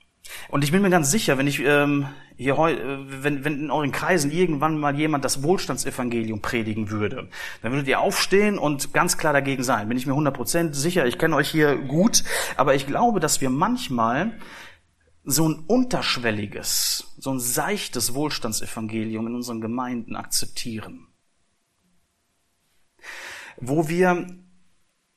[0.50, 3.72] Und ich bin mir ganz sicher, wenn ich ähm, hier heu, äh, wenn, wenn in
[3.72, 7.30] euren Kreisen irgendwann mal jemand das Wohlstandsevangelium predigen würde,
[7.62, 9.88] dann würdet ihr aufstehen und ganz klar dagegen sein.
[9.90, 11.06] Bin ich mir 100% sicher.
[11.06, 12.24] Ich kenne euch hier gut,
[12.58, 14.34] aber ich glaube, dass wir manchmal
[15.24, 21.08] so ein unterschwelliges, so ein seichtes Wohlstandsevangelium in unseren Gemeinden akzeptieren.
[23.58, 24.28] Wo wir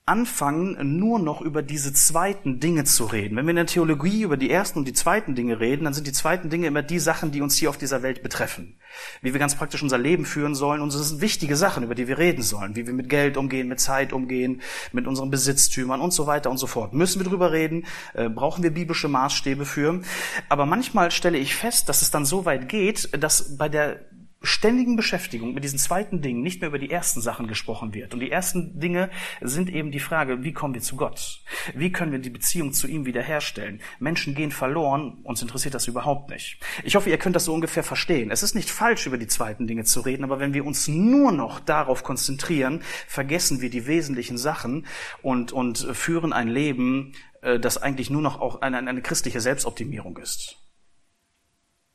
[0.05, 3.37] anfangen, nur noch über diese zweiten Dinge zu reden.
[3.37, 6.09] Wenn wir in der Theologie über die ersten und die zweiten Dinge reden, dann sind
[6.09, 8.81] die zweiten Dinge immer die Sachen, die uns hier auf dieser Welt betreffen.
[9.21, 10.81] Wie wir ganz praktisch unser Leben führen sollen.
[10.81, 12.75] Und das sind wichtige Sachen, über die wir reden sollen.
[12.75, 14.61] Wie wir mit Geld umgehen, mit Zeit umgehen,
[14.91, 16.95] mit unseren Besitztümern und so weiter und so fort.
[16.95, 17.87] Müssen wir drüber reden?
[18.15, 20.01] Äh, brauchen wir biblische Maßstäbe für?
[20.49, 24.01] Aber manchmal stelle ich fest, dass es dann so weit geht, dass bei der
[24.43, 28.15] ständigen Beschäftigung mit diesen zweiten Dingen nicht mehr über die ersten Sachen gesprochen wird.
[28.15, 31.43] Und die ersten Dinge sind eben die Frage, wie kommen wir zu Gott?
[31.75, 33.81] Wie können wir die Beziehung zu ihm wiederherstellen?
[33.99, 36.59] Menschen gehen verloren, uns interessiert das überhaupt nicht.
[36.85, 38.31] Ich hoffe, ihr könnt das so ungefähr verstehen.
[38.31, 41.33] Es ist nicht falsch, über die zweiten Dinge zu reden, aber wenn wir uns nur
[41.33, 44.87] noch darauf konzentrieren, vergessen wir die wesentlichen Sachen
[45.23, 50.17] und, und führen ein Leben, äh, das eigentlich nur noch auch eine, eine christliche Selbstoptimierung
[50.19, 50.59] ist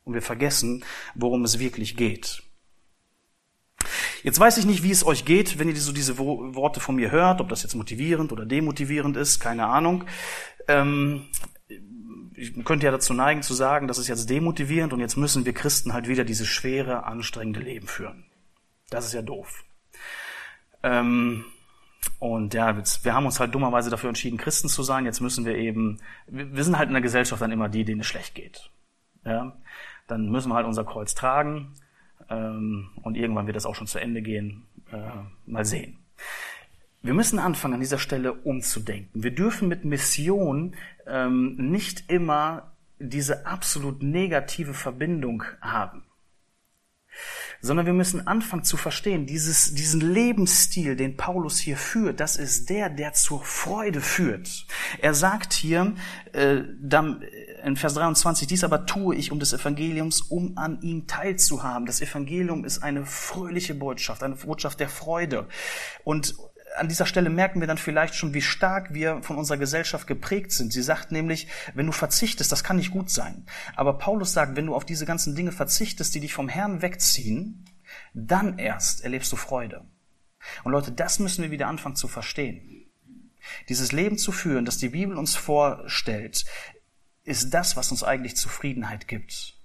[0.08, 0.84] und wir vergessen,
[1.16, 2.44] worum es wirklich geht.
[4.24, 7.12] Jetzt weiß ich nicht, wie es euch geht, wenn ihr so diese Worte von mir
[7.12, 10.06] hört, ob das jetzt motivierend oder demotivierend ist, keine Ahnung.
[10.68, 11.28] Ähm,
[12.34, 15.54] ich könnte ja dazu neigen zu sagen, das ist jetzt demotivierend und jetzt müssen wir
[15.54, 18.26] Christen halt wieder dieses schwere, anstrengende Leben führen.
[18.90, 19.64] Das ist ja doof.
[20.84, 21.46] Ähm,
[22.20, 25.06] und ja, wir haben uns halt dummerweise dafür entschieden, Christen zu sein.
[25.06, 28.08] Jetzt müssen wir eben, wir sind halt in der Gesellschaft dann immer die, denen es
[28.08, 28.72] schlecht geht.
[29.26, 29.58] Ja?
[30.08, 31.74] Dann müssen wir halt unser Kreuz tragen
[32.30, 34.64] ähm, und irgendwann wird das auch schon zu Ende gehen.
[34.92, 34.98] Äh,
[35.46, 36.00] mal sehen.
[37.02, 39.24] Wir müssen anfangen, an dieser Stelle umzudenken.
[39.24, 46.07] Wir dürfen mit Mission ähm, nicht immer diese absolut negative Verbindung haben
[47.62, 52.70] sondern wir müssen anfangen zu verstehen, dieses, diesen Lebensstil, den Paulus hier führt, das ist
[52.70, 54.66] der, der zur Freude führt.
[55.02, 55.94] Er sagt hier
[56.34, 57.24] äh, dann
[57.64, 61.86] in Vers 23, dies aber tue ich um des Evangeliums, um an ihm teilzuhaben.
[61.86, 65.48] Das Evangelium ist eine fröhliche Botschaft, eine Botschaft der Freude.
[66.04, 66.36] Und
[66.78, 70.52] an dieser Stelle merken wir dann vielleicht schon, wie stark wir von unserer Gesellschaft geprägt
[70.52, 70.72] sind.
[70.72, 73.46] Sie sagt nämlich, wenn du verzichtest, das kann nicht gut sein.
[73.76, 77.66] Aber Paulus sagt, wenn du auf diese ganzen Dinge verzichtest, die dich vom Herrn wegziehen,
[78.14, 79.86] dann erst erlebst du Freude.
[80.64, 82.86] Und Leute, das müssen wir wieder anfangen zu verstehen.
[83.70, 86.46] Dieses Leben zu führen, das die Bibel uns vorstellt,
[87.24, 89.57] ist das, was uns eigentlich Zufriedenheit gibt.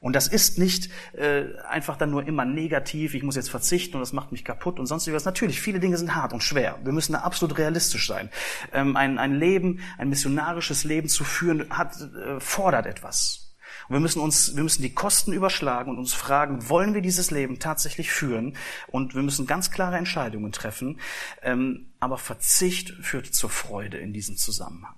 [0.00, 4.00] Und das ist nicht äh, einfach dann nur immer negativ, ich muss jetzt verzichten und
[4.00, 5.26] das macht mich kaputt und sonst irgendwas.
[5.26, 6.78] Natürlich, viele Dinge sind hart und schwer.
[6.82, 8.30] Wir müssen da absolut realistisch sein.
[8.72, 13.50] Ähm, ein, ein Leben, ein missionarisches Leben zu führen, hat, äh, fordert etwas.
[13.88, 17.30] Und wir müssen uns, wir müssen die Kosten überschlagen und uns fragen, wollen wir dieses
[17.30, 18.56] Leben tatsächlich führen?
[18.86, 20.98] Und wir müssen ganz klare Entscheidungen treffen.
[21.42, 24.94] Ähm, aber Verzicht führt zur Freude in diesem Zusammenhang.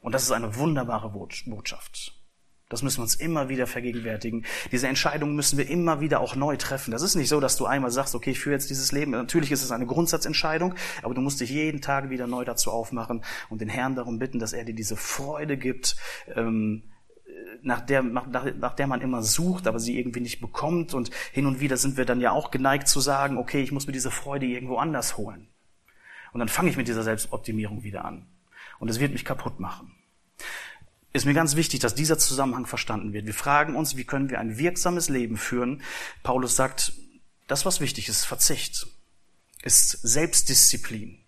[0.00, 2.17] Und das ist eine wunderbare Botschaft.
[2.68, 4.44] Das müssen wir uns immer wieder vergegenwärtigen.
[4.72, 6.90] Diese Entscheidungen müssen wir immer wieder auch neu treffen.
[6.90, 9.12] Das ist nicht so, dass du einmal sagst, okay, ich führe jetzt dieses Leben.
[9.12, 13.24] Natürlich ist es eine Grundsatzentscheidung, aber du musst dich jeden Tag wieder neu dazu aufmachen
[13.48, 15.96] und den Herrn darum bitten, dass er dir diese Freude gibt,
[16.34, 16.82] ähm,
[17.62, 20.92] nach der, nach, nach der man immer sucht, aber sie irgendwie nicht bekommt.
[20.92, 23.86] Und hin und wieder sind wir dann ja auch geneigt zu sagen, okay, ich muss
[23.86, 25.48] mir diese Freude irgendwo anders holen.
[26.34, 28.26] Und dann fange ich mit dieser Selbstoptimierung wieder an.
[28.78, 29.97] Und es wird mich kaputt machen
[31.12, 33.26] ist mir ganz wichtig, dass dieser Zusammenhang verstanden wird.
[33.26, 35.82] Wir fragen uns, wie können wir ein wirksames Leben führen?
[36.22, 36.92] Paulus sagt,
[37.46, 38.86] das, was wichtig ist, Verzicht,
[39.62, 41.18] ist Selbstdisziplin.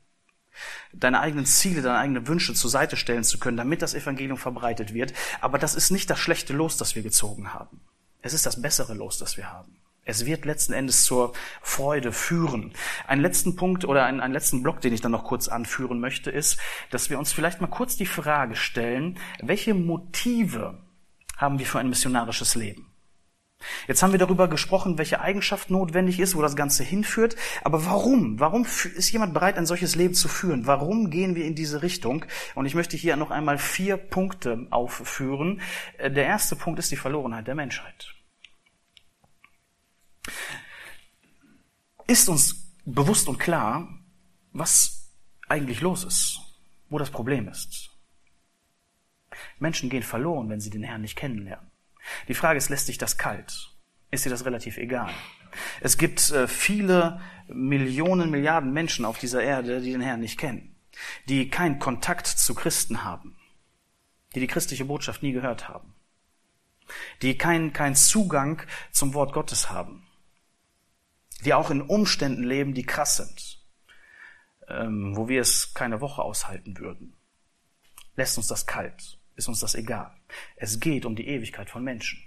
[0.92, 4.92] Deine eigenen Ziele, deine eigenen Wünsche zur Seite stellen zu können, damit das Evangelium verbreitet
[4.92, 5.14] wird.
[5.40, 7.80] Aber das ist nicht das schlechte Los, das wir gezogen haben.
[8.22, 9.80] Es ist das bessere Los, das wir haben.
[10.10, 12.72] Es wird letzten Endes zur Freude führen.
[13.06, 16.30] Einen letzten Punkt oder einen, einen, letzten Block, den ich dann noch kurz anführen möchte,
[16.30, 16.58] ist,
[16.90, 20.78] dass wir uns vielleicht mal kurz die Frage stellen, welche Motive
[21.36, 22.86] haben wir für ein missionarisches Leben?
[23.86, 27.36] Jetzt haben wir darüber gesprochen, welche Eigenschaft notwendig ist, wo das Ganze hinführt.
[27.62, 28.40] Aber warum?
[28.40, 30.66] Warum ist jemand bereit, ein solches Leben zu führen?
[30.66, 32.24] Warum gehen wir in diese Richtung?
[32.56, 35.60] Und ich möchte hier noch einmal vier Punkte aufführen.
[35.98, 38.14] Äh, der erste Punkt ist die Verlorenheit der Menschheit.
[42.06, 43.88] Ist uns bewusst und klar,
[44.52, 45.12] was
[45.48, 46.40] eigentlich los ist,
[46.88, 47.90] wo das Problem ist?
[49.58, 51.70] Menschen gehen verloren, wenn sie den Herrn nicht kennenlernen.
[52.28, 53.70] Die Frage ist, lässt sich das kalt?
[54.10, 55.12] Ist dir das relativ egal?
[55.80, 60.74] Es gibt äh, viele Millionen, Milliarden Menschen auf dieser Erde, die den Herrn nicht kennen,
[61.28, 63.36] die keinen Kontakt zu Christen haben,
[64.34, 65.94] die die christliche Botschaft nie gehört haben,
[67.22, 70.09] die keinen keinen Zugang zum Wort Gottes haben
[71.44, 73.64] die auch in Umständen leben, die krass sind,
[74.68, 77.16] ähm, wo wir es keine Woche aushalten würden.
[78.16, 79.18] Lässt uns das kalt?
[79.36, 80.14] Ist uns das egal?
[80.56, 82.22] Es geht um die Ewigkeit von Menschen.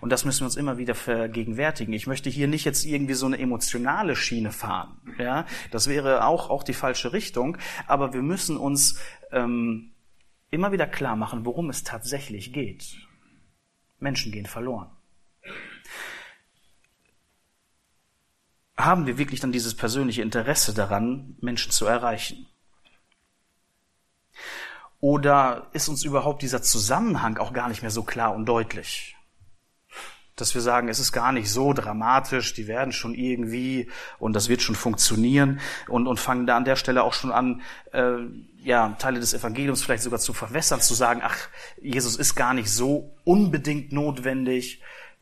[0.00, 1.92] Und das müssen wir uns immer wieder vergegenwärtigen.
[1.92, 5.00] Ich möchte hier nicht jetzt irgendwie so eine emotionale Schiene fahren.
[5.18, 7.58] Ja, das wäre auch auch die falsche Richtung.
[7.86, 8.98] Aber wir müssen uns
[9.30, 9.92] ähm,
[10.50, 12.96] immer wieder klar machen, worum es tatsächlich geht.
[13.98, 14.93] Menschen gehen verloren.
[18.84, 22.46] Haben wir wirklich dann dieses persönliche Interesse daran, Menschen zu erreichen?
[25.00, 29.16] Oder ist uns überhaupt dieser Zusammenhang auch gar nicht mehr so klar und deutlich?
[30.34, 34.48] Dass wir sagen, es ist gar nicht so dramatisch, die werden schon irgendwie und das
[34.48, 37.60] wird schon funktionieren und, und fangen da an der Stelle auch schon an,
[37.92, 38.16] äh,
[38.62, 41.36] ja, Teile des Evangeliums vielleicht sogar zu verwässern, zu sagen, ach,
[41.82, 44.80] Jesus ist gar nicht so unbedingt notwendig,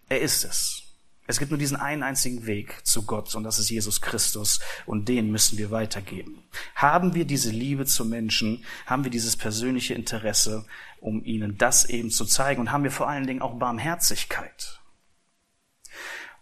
[0.08, 0.91] er ist es.
[1.26, 5.08] Es gibt nur diesen einen einzigen Weg zu Gott und das ist Jesus Christus und
[5.08, 6.42] den müssen wir weitergeben.
[6.74, 10.66] Haben wir diese Liebe zu Menschen, haben wir dieses persönliche Interesse,
[11.00, 14.80] um ihnen das eben zu zeigen und haben wir vor allen Dingen auch Barmherzigkeit.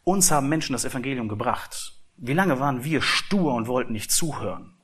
[0.03, 1.95] Uns haben Menschen das Evangelium gebracht.
[2.17, 4.75] Wie lange waren wir stur und wollten nicht zuhören?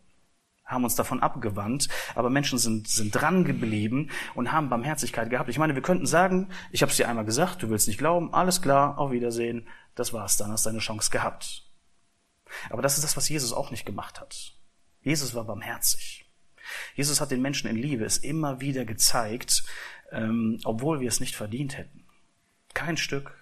[0.66, 5.48] Haben uns davon abgewandt, aber Menschen sind, sind dran geblieben und haben Barmherzigkeit gehabt.
[5.48, 8.34] Ich meine, wir könnten sagen, ich habe es dir einmal gesagt, du willst nicht glauben,
[8.34, 11.62] alles klar, auf Wiedersehen, das war's dann, hast deine Chance gehabt.
[12.70, 14.54] Aber das ist das, was Jesus auch nicht gemacht hat.
[15.02, 16.26] Jesus war barmherzig.
[16.94, 19.64] Jesus hat den Menschen in Liebe es immer wieder gezeigt,
[20.10, 22.04] ähm, obwohl wir es nicht verdient hätten.
[22.74, 23.32] Kein Stück.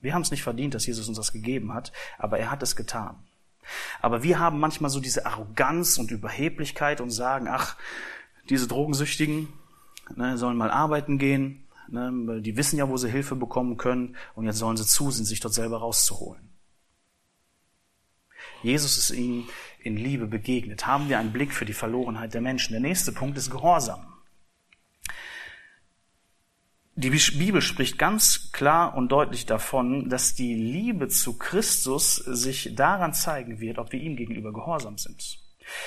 [0.00, 2.76] Wir haben es nicht verdient, dass Jesus uns das gegeben hat, aber er hat es
[2.76, 3.27] getan.
[4.00, 7.76] Aber wir haben manchmal so diese Arroganz und Überheblichkeit und sagen, ach,
[8.48, 9.48] diese Drogensüchtigen
[10.14, 14.44] ne, sollen mal arbeiten gehen, Ne, die wissen ja, wo sie Hilfe bekommen können und
[14.44, 16.50] jetzt sollen sie zusehen, sich dort selber rauszuholen.
[18.62, 19.48] Jesus ist ihnen
[19.82, 20.86] in Liebe begegnet.
[20.86, 22.72] Haben wir einen Blick für die Verlorenheit der Menschen.
[22.72, 24.17] Der nächste Punkt ist Gehorsam.
[27.00, 33.14] Die Bibel spricht ganz klar und deutlich davon, dass die Liebe zu Christus sich daran
[33.14, 35.38] zeigen wird, ob wir ihm gegenüber gehorsam sind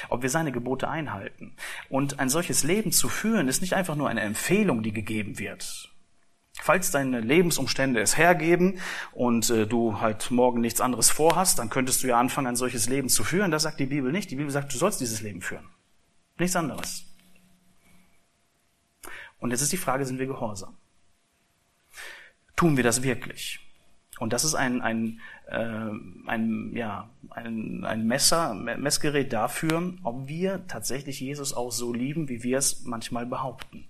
[0.10, 1.56] ob wir seine Gebote einhalten.
[1.90, 5.90] Und ein solches Leben zu führen, ist nicht einfach nur eine Empfehlung, die gegeben wird.
[6.54, 8.80] Falls deine Lebensumstände es hergeben
[9.12, 12.88] und äh, du halt morgen nichts anderes vorhast, dann könntest du ja anfangen, ein solches
[12.88, 13.50] Leben zu führen.
[13.50, 14.30] Das sagt die Bibel nicht.
[14.30, 15.68] Die Bibel sagt, du sollst dieses Leben führen.
[16.38, 17.06] Nichts anderes.
[19.40, 20.78] Und jetzt ist die Frage, sind wir gehorsam?
[22.62, 23.60] Tun wir das wirklich?
[24.20, 25.90] Und das ist ein, ein, äh,
[26.28, 32.44] ein, ja, ein, ein Messer, Messgerät dafür, ob wir tatsächlich Jesus auch so lieben, wie
[32.44, 33.88] wir es manchmal behaupten.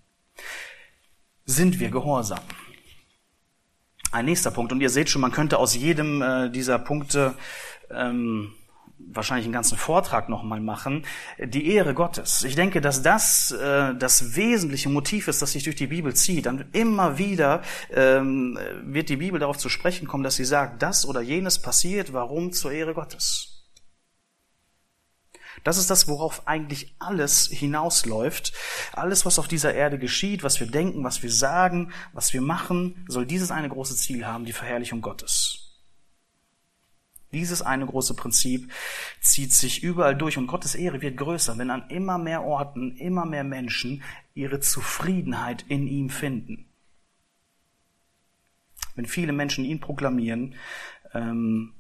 [1.43, 2.39] Sind wir gehorsam?
[4.13, 7.35] Ein nächster Punkt, und ihr seht schon, man könnte aus jedem äh, dieser Punkte
[7.89, 8.53] ähm,
[9.07, 11.05] wahrscheinlich einen ganzen Vortrag nochmal machen,
[11.37, 12.43] die Ehre Gottes.
[12.43, 16.45] Ich denke, dass das äh, das wesentliche Motiv ist, das sich durch die Bibel zieht.
[16.45, 17.61] Dann immer wieder
[17.91, 22.13] ähm, wird die Bibel darauf zu sprechen kommen, dass sie sagt, das oder jenes passiert,
[22.13, 23.51] warum zur Ehre Gottes.
[25.63, 28.53] Das ist das, worauf eigentlich alles hinausläuft.
[28.93, 33.05] Alles, was auf dieser Erde geschieht, was wir denken, was wir sagen, was wir machen,
[33.07, 35.60] soll dieses eine große Ziel haben, die Verherrlichung Gottes.
[37.31, 38.71] Dieses eine große Prinzip
[39.21, 43.25] zieht sich überall durch und Gottes Ehre wird größer, wenn an immer mehr Orten, immer
[43.25, 46.65] mehr Menschen ihre Zufriedenheit in ihm finden.
[48.95, 50.55] Wenn viele Menschen ihn proklamieren,
[51.13, 51.73] ähm,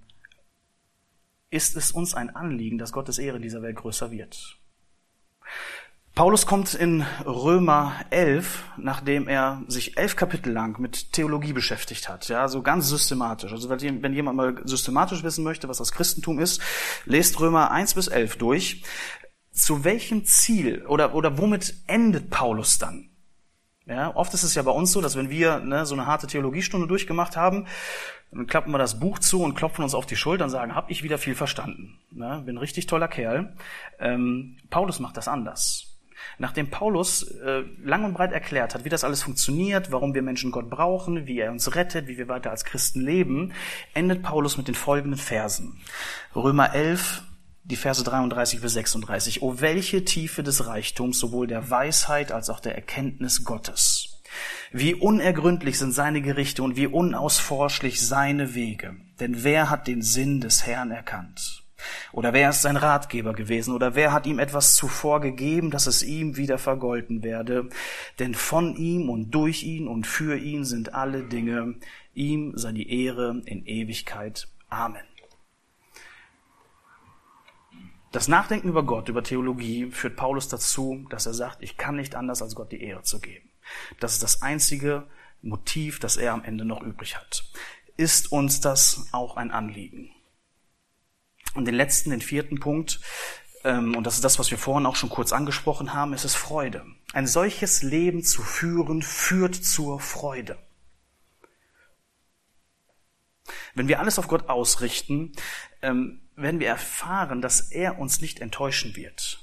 [1.49, 4.60] ist es uns ein Anliegen, dass Gottes Ehre in dieser Welt größer wird.
[6.13, 12.27] Paulus kommt in Römer 11, nachdem er sich elf Kapitel lang mit Theologie beschäftigt hat,
[12.27, 13.53] ja, so ganz systematisch.
[13.53, 16.61] Also wenn jemand mal systematisch wissen möchte, was das Christentum ist,
[17.05, 18.83] lest Römer 1 bis 11 durch.
[19.53, 23.09] Zu welchem Ziel oder, oder womit endet Paulus dann?
[23.85, 26.27] Ja, oft ist es ja bei uns so, dass wenn wir ne, so eine harte
[26.27, 27.67] Theologiestunde durchgemacht haben,
[28.31, 30.89] dann klappen wir das Buch zu und klopfen uns auf die Schulter und sagen, hab
[30.89, 31.99] ich wieder viel verstanden.
[32.11, 33.55] Ne, bin richtig toller Kerl.
[33.99, 35.90] Ähm, Paulus macht das anders.
[36.37, 40.51] Nachdem Paulus äh, lang und breit erklärt hat, wie das alles funktioniert, warum wir Menschen
[40.51, 43.53] Gott brauchen, wie er uns rettet, wie wir weiter als Christen leben,
[43.93, 45.81] endet Paulus mit den folgenden Versen.
[46.35, 47.23] Römer 11,
[47.63, 49.41] die Verse 33 bis 36.
[49.41, 54.21] O welche Tiefe des Reichtums, sowohl der Weisheit als auch der Erkenntnis Gottes.
[54.71, 58.95] Wie unergründlich sind seine Gerichte und wie unausforschlich seine Wege.
[59.19, 61.60] Denn wer hat den Sinn des Herrn erkannt?
[62.11, 63.73] Oder wer ist sein Ratgeber gewesen?
[63.73, 67.69] Oder wer hat ihm etwas zuvor gegeben, dass es ihm wieder vergolten werde?
[68.19, 71.75] Denn von ihm und durch ihn und für ihn sind alle Dinge.
[72.13, 74.47] Ihm sei die Ehre in Ewigkeit.
[74.69, 75.03] Amen.
[78.11, 82.15] Das Nachdenken über Gott, über Theologie, führt Paulus dazu, dass er sagt, ich kann nicht
[82.15, 83.49] anders, als Gott die Ehre zu geben.
[84.01, 85.07] Das ist das einzige
[85.41, 87.45] Motiv, das er am Ende noch übrig hat.
[87.95, 90.11] Ist uns das auch ein Anliegen?
[91.53, 92.99] Und den letzten, den vierten Punkt,
[93.63, 96.35] ähm, und das ist das, was wir vorhin auch schon kurz angesprochen haben, ist es
[96.35, 96.85] Freude.
[97.13, 100.57] Ein solches Leben zu führen führt zur Freude.
[103.73, 105.33] Wenn wir alles auf Gott ausrichten,
[105.81, 109.39] ähm, werden wir erfahren, dass er uns nicht enttäuschen wird,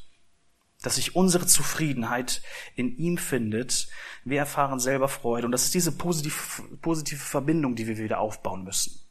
[0.83, 2.43] dass sich unsere Zufriedenheit
[2.75, 3.89] in ihm findet.
[4.25, 8.65] Wir erfahren selber Freude und das ist diese positive, positive Verbindung, die wir wieder aufbauen
[8.65, 9.08] müssen.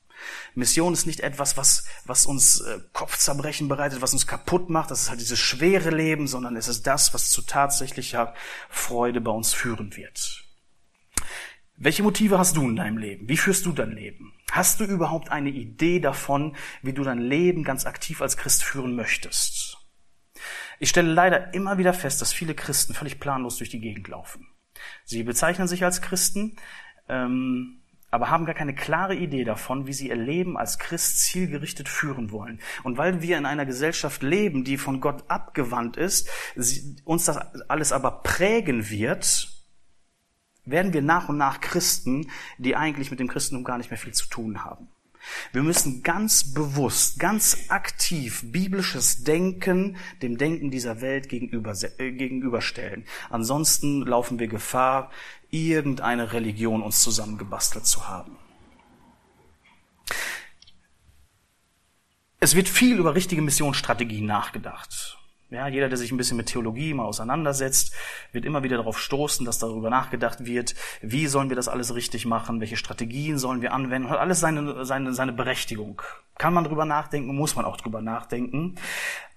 [0.56, 4.92] Mission ist nicht etwas, was, was uns äh, Kopfzerbrechen bereitet, was uns kaputt macht.
[4.92, 8.34] Das ist halt dieses schwere Leben, sondern es ist das, was zu tatsächlicher
[8.70, 10.44] Freude bei uns führen wird.
[11.76, 13.30] Welche Motive hast du in deinem Leben?
[13.30, 14.34] Wie führst du dein Leben?
[14.52, 18.96] Hast du überhaupt eine Idee davon, wie du dein Leben ganz aktiv als Christ führen
[18.96, 19.78] möchtest?
[20.80, 24.48] Ich stelle leider immer wieder fest, dass viele Christen völlig planlos durch die Gegend laufen.
[25.06, 26.56] Sie bezeichnen sich als Christen,
[27.10, 27.77] ähm,
[28.10, 32.32] aber haben gar keine klare Idee davon, wie sie ihr Leben als Christ zielgerichtet führen
[32.32, 32.60] wollen.
[32.84, 36.30] Und weil wir in einer Gesellschaft leben, die von Gott abgewandt ist,
[37.04, 37.38] uns das
[37.70, 39.50] alles aber prägen wird,
[40.64, 44.14] werden wir nach und nach Christen, die eigentlich mit dem Christentum gar nicht mehr viel
[44.14, 44.90] zu tun haben.
[45.52, 53.06] Wir müssen ganz bewusst, ganz aktiv biblisches Denken dem Denken dieser Welt gegenüber, äh, gegenüberstellen.
[53.30, 55.12] Ansonsten laufen wir Gefahr,
[55.50, 58.38] irgendeine Religion uns zusammengebastelt zu haben.
[62.40, 65.17] Es wird viel über richtige Missionsstrategien nachgedacht.
[65.50, 67.94] Ja, jeder, der sich ein bisschen mit Theologie mal auseinandersetzt,
[68.34, 72.26] wird immer wieder darauf stoßen, dass darüber nachgedacht wird, wie sollen wir das alles richtig
[72.26, 76.02] machen, welche Strategien sollen wir anwenden, hat alles seine, seine, seine Berechtigung.
[76.38, 78.76] Kann man drüber nachdenken, muss man auch drüber nachdenken.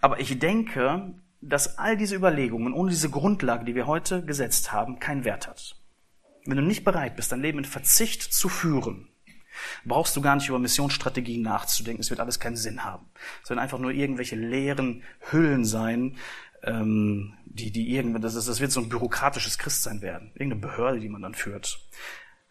[0.01, 4.99] Aber ich denke, dass all diese Überlegungen ohne diese Grundlage, die wir heute gesetzt haben,
[4.99, 5.77] keinen Wert hat.
[6.45, 9.10] Wenn du nicht bereit bist, dein Leben in Verzicht zu führen,
[9.85, 12.03] brauchst du gar nicht über Missionsstrategien nachzudenken.
[12.03, 13.07] Es wird alles keinen Sinn haben.
[13.43, 16.17] Es werden einfach nur irgendwelche leeren Hüllen sein,
[16.63, 20.31] ähm, die, die irgendwann, das, das wird so ein bürokratisches Christsein werden.
[20.35, 21.81] Irgendeine Behörde, die man dann führt.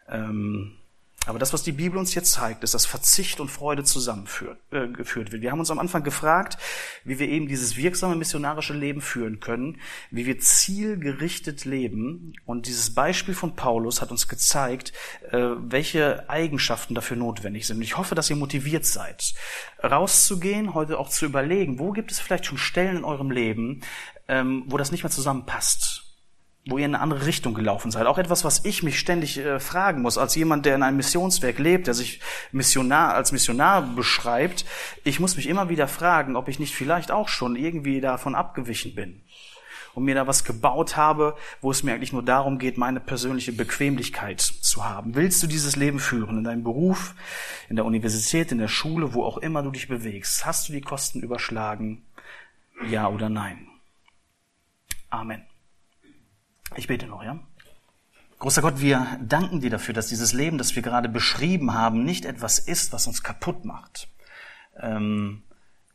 [0.08, 0.79] Ähm,
[1.26, 5.14] Aber das, was die Bibel uns hier zeigt, ist, dass Verzicht und Freude zusammengeführt äh,
[5.14, 5.42] wird.
[5.42, 6.56] Wir haben uns am Anfang gefragt,
[7.04, 9.78] wie wir eben dieses wirksame missionarische Leben führen können,
[10.10, 12.32] wie wir zielgerichtet leben.
[12.46, 14.94] Und dieses Beispiel von Paulus hat uns gezeigt,
[15.30, 17.76] äh, welche Eigenschaften dafür notwendig sind.
[17.76, 19.34] Und ich hoffe, dass ihr motiviert seid,
[19.84, 23.82] rauszugehen, heute auch zu überlegen, wo gibt es vielleicht schon Stellen in eurem Leben,
[24.26, 25.99] ähm, wo das nicht mehr zusammenpasst
[26.66, 28.06] wo ihr in eine andere Richtung gelaufen seid.
[28.06, 31.58] Auch etwas, was ich mich ständig äh, fragen muss, als jemand, der in einem Missionswerk
[31.58, 32.20] lebt, der sich
[32.52, 34.66] Missionar, als Missionar beschreibt.
[35.04, 38.94] Ich muss mich immer wieder fragen, ob ich nicht vielleicht auch schon irgendwie davon abgewichen
[38.94, 39.22] bin
[39.94, 43.52] und mir da was gebaut habe, wo es mir eigentlich nur darum geht, meine persönliche
[43.52, 45.14] Bequemlichkeit zu haben.
[45.14, 47.14] Willst du dieses Leben führen in deinem Beruf,
[47.68, 50.46] in der Universität, in der Schule, wo auch immer du dich bewegst?
[50.46, 52.04] Hast du die Kosten überschlagen?
[52.88, 53.66] Ja oder nein?
[55.10, 55.49] Amen.
[56.76, 57.38] Ich bete noch, ja?
[58.38, 62.24] Großer Gott, wir danken dir dafür, dass dieses Leben, das wir gerade beschrieben haben, nicht
[62.24, 64.08] etwas ist, was uns kaputt macht.
[64.80, 65.42] Ähm,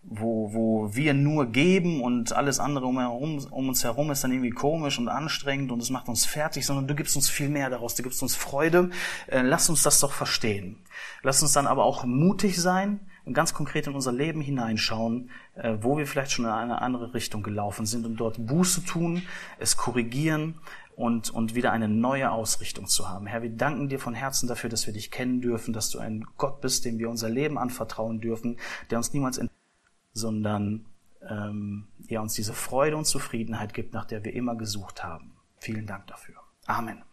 [0.07, 4.32] wo, wo wir nur geben und alles andere um, herum, um uns herum ist dann
[4.32, 7.71] irgendwie komisch und anstrengend und es macht uns fertig, sondern du gibst uns viel mehr
[7.71, 8.91] daraus, du gibst uns Freude.
[9.26, 10.78] Äh, lass uns das doch verstehen.
[11.23, 15.78] Lass uns dann aber auch mutig sein und ganz konkret in unser Leben hineinschauen, äh,
[15.82, 19.23] wo wir vielleicht schon in eine andere Richtung gelaufen sind und dort Buße tun,
[19.59, 20.55] es korrigieren
[20.95, 23.28] und, und wieder eine neue Ausrichtung zu haben.
[23.28, 26.26] Herr, wir danken dir von Herzen dafür, dass wir dich kennen dürfen, dass du ein
[26.38, 28.57] Gott bist, dem wir unser Leben anvertrauen dürfen,
[28.89, 29.49] der uns niemals, in,
[30.13, 30.86] sondern
[31.28, 35.36] ähm, ja uns diese Freude und Zufriedenheit gibt, nach der wir immer gesucht haben.
[35.57, 36.36] Vielen Dank dafür.
[36.67, 37.03] Amen.